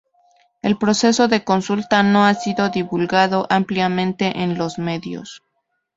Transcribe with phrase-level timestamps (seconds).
[0.63, 5.43] El proceso de consulta no ha sido divulgado ampliamente en los medios.